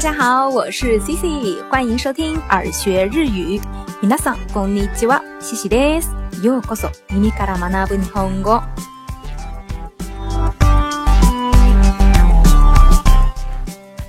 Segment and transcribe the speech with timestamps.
[0.00, 3.60] 家好，我是 Cici，欢迎收听耳学日语。
[4.02, 6.10] 皆さんこんにちは、シシです。
[6.42, 8.60] ようこそ耳から学ぶ日本語。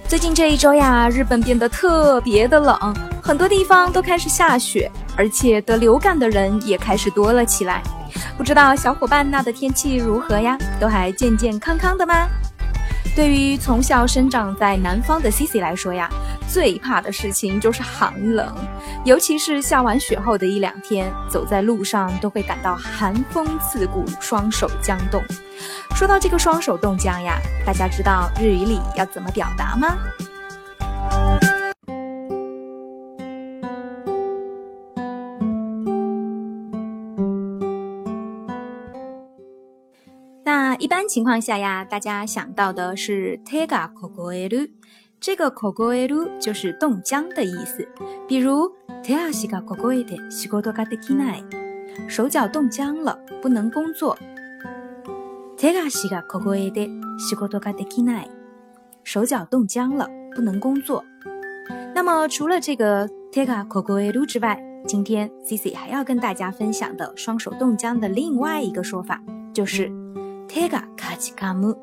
[0.07, 7.83] 最近这一周呀，日本变得特别的冷，很多地方都开始下雪，而且得流感的人也开始多了起来。
[8.37, 10.57] 不知道小伙伴那的天气如何呀？
[10.79, 12.27] 都还健健康康的吗？
[13.14, 16.08] 对于从小生长在南方的 Cici 来说呀，
[16.48, 18.54] 最怕的事情就是寒冷，
[19.04, 25.22] 尤其是下完雪后的一两天，走在路上都会感到寒风刺骨，双手僵冻。
[25.94, 29.98] 说到这个双手冻僵呀，大家知道日语里要怎么表达吗？
[40.82, 44.68] 一般情况下呀，大家想到的是 tega kogoeru，
[45.20, 47.86] 这个 kogoeru 就是冻僵的意思。
[48.26, 48.68] 比如
[49.00, 51.40] tega s i g a kogoete shigoto ga dekinai，
[52.08, 54.18] 手脚冻僵了，不能工作。
[55.56, 58.26] tega s i g a kogoete shigoto ga dekinai，
[59.04, 61.04] 手脚冻僵了，不能工作。
[61.94, 69.22] 那么除了这个 tega kogoeru 之外，今天 Cici 还要跟大家分享的双手冻僵的另外一个说法
[69.54, 69.88] 就是。
[70.51, 71.75] 手がかじかむ，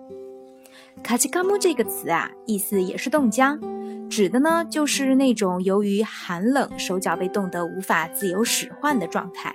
[1.02, 3.60] かじかむ这个词啊，意思也是冻僵，
[4.08, 9.54] 指的呢就是那种由于寒冷，手脚被冻得无法自由使唤的状态。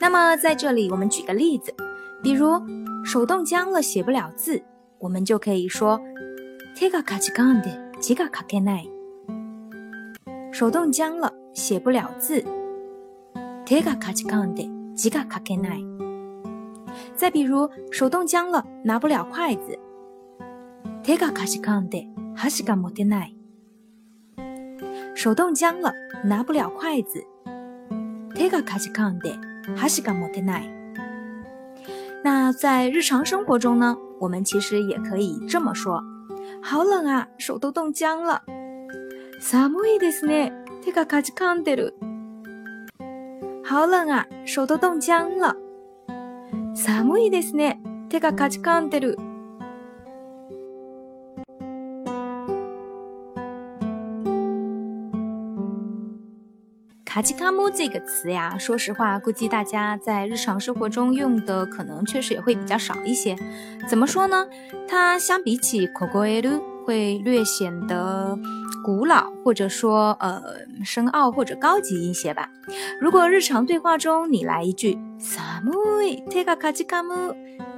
[0.00, 1.74] 那么在这里，我们举个例子，
[2.22, 2.60] 比如
[3.04, 4.62] 手冻僵了，写不了字，
[4.98, 6.00] 我们就可以说
[6.74, 8.88] 手がかじかんで字が書けない。
[10.52, 12.44] 手冻僵了，写不了字。
[13.64, 15.84] 手がかじかんで字が書けない。
[17.16, 19.78] 再比如，手冻僵了，拿不了筷子。
[21.02, 23.36] 手がかじかんで箸が持てない。
[25.14, 25.92] 手冻僵了，
[26.24, 27.24] 拿不了筷子。
[28.34, 29.36] 手がかじかんで
[29.76, 30.70] 箸が持てない。
[32.24, 36.02] 那在日常生活中呢，我们其实也可以这么说：
[36.62, 38.42] 好冷啊，手都冻僵了。
[39.40, 40.52] 寒いですね。
[40.84, 41.94] 手がかじかんでる。
[43.64, 45.56] 好冷啊，手都冻僵了。
[46.74, 47.80] 寒いですね。
[48.08, 49.18] 手がかじかんでる。
[57.04, 63.36] 卡吉卡姆这个词呀，说实话，估计大家在日常生活中用的可能确实也会比较少一些。
[63.88, 64.46] 怎么说呢？
[64.86, 68.38] 它相比起 kogoeru 会略显得。
[68.84, 70.40] 古老或者说呃
[70.84, 72.48] 深奥或者高级一些吧。
[73.00, 77.34] 如果日常对话中你来一句 “samui tega kajikamu”，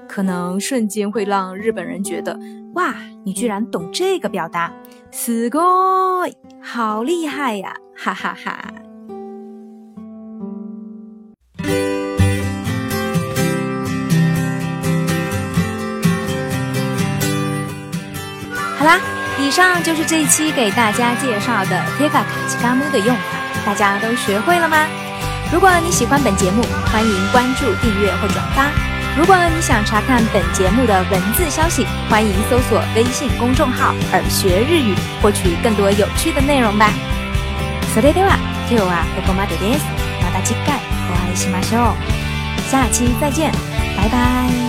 [0.07, 2.39] 可能瞬间会让日本人觉得
[2.75, 2.95] 哇，
[3.25, 4.71] 你居然懂这个表达，
[5.11, 8.84] すごい，好厉害呀，哈哈哈。
[19.55, 23.23] 上就是这一期给大家介绍的 Tega 卡奇卡姆的用法，
[23.67, 24.87] 大家都学会了吗？
[25.53, 26.63] 如果你喜欢本节目，
[26.93, 28.71] 欢迎关注、订阅或转发。
[29.17, 36.93] 如果你想查看本节目的文字消息，欢迎搜索微信公众号“耳学日语”，获取更多有趣的内容吧。
[37.93, 38.39] それでは
[38.71, 39.85] 今日はここまでです。
[40.23, 40.79] また次回
[41.11, 42.71] お会いしましょう。
[42.71, 43.51] 下期再见，
[43.97, 44.64] 拜拜。